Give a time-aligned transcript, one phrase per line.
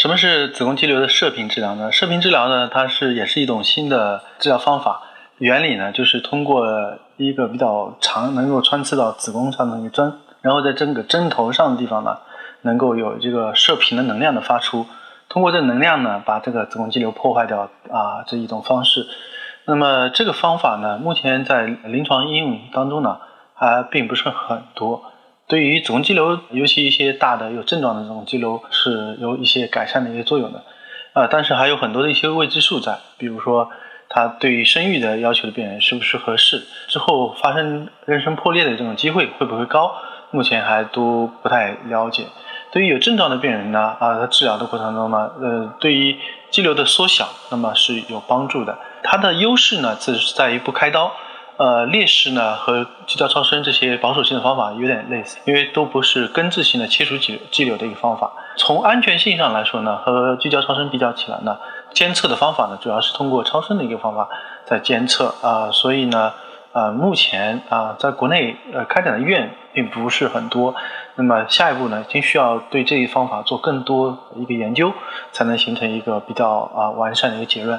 [0.00, 1.92] 什么是子宫肌瘤的射频治疗呢？
[1.92, 5.02] 射频治疗呢，它是也是一种新的治疗方法。
[5.36, 6.64] 原理呢，就是通过
[7.18, 10.10] 一个比较长、能够穿刺到子宫上的一个针，
[10.40, 12.16] 然后在这个针头上的地方呢，
[12.62, 14.86] 能够有这个射频的能量的发出。
[15.28, 19.06] 通过这能量呢，把这个子宫肌瘤破坏掉啊，这一种方式。
[19.66, 23.18] 那么这个方法呢，目前在临床应用当中呢，
[23.52, 25.02] 还并不是很多。
[25.50, 30.62] 对于子宫肌瘤，尤其一些大的有症状的这种肌瘤，是有一些改善的一些作用的。
[31.12, 33.68] 啊，但是还有很多的一些未知数在，比如说，
[34.08, 39.92] 它对于生育的要求的病人是不是合适，之后发生妊娠破裂的这种机会会不会高，
[40.30, 42.26] 目前还都不太了解。
[42.70, 46.16] 对于有症状的病人呢，啊，在治疗的过程中呢，呃，对于
[46.52, 48.78] 肌瘤的缩小，那么是有帮助的。
[49.02, 51.10] 它的优势呢，是在于不开刀。
[51.60, 58.32] 呃，劣势呢和基调超声这些保守性的方法有点类似，因为都不是根治性的切除肌肌瘤的一个方法。
[58.56, 61.58] 从安全性上来说呢，和聚焦超声比较起来呢，
[61.92, 64.26] 监测的方法呢主要是通过超声的一个方法
[64.64, 66.32] 在监测啊，所以呢，
[66.72, 70.74] 呃，目前啊，在国内呃开展的医院并不是很多。
[71.16, 74.94] 那么下一步呢，就需要对这一方法做更多一个研究，
[75.32, 77.78] 才能形成一个比较啊完善的一个结论。